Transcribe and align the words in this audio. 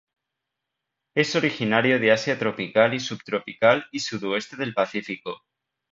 Es 1.15 1.35
originario 1.35 1.99
de 1.99 2.11
Asia 2.11 2.39
tropical 2.39 2.95
y 2.95 2.99
subtropical 2.99 3.85
y 3.91 3.99
sudoeste 3.99 4.55
del 4.55 4.73
Pacífico. 4.73 5.43